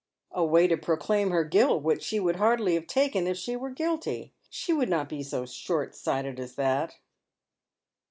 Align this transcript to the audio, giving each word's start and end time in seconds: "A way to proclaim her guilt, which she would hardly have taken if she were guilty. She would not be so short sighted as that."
"A 0.31 0.43
way 0.43 0.65
to 0.65 0.77
proclaim 0.77 1.29
her 1.29 1.43
guilt, 1.43 1.83
which 1.83 2.01
she 2.01 2.19
would 2.19 2.37
hardly 2.37 2.73
have 2.73 2.87
taken 2.87 3.27
if 3.27 3.37
she 3.37 3.55
were 3.55 3.69
guilty. 3.69 4.33
She 4.49 4.73
would 4.73 4.89
not 4.89 5.07
be 5.07 5.21
so 5.21 5.45
short 5.45 5.93
sighted 5.93 6.39
as 6.39 6.55
that." 6.55 6.95